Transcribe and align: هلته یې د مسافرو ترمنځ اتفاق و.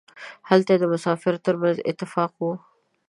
هلته 0.49 0.69
یې 0.73 0.79
د 0.81 0.85
مسافرو 0.93 1.43
ترمنځ 1.45 1.77
اتفاق 1.89 2.31
و. 2.37 2.43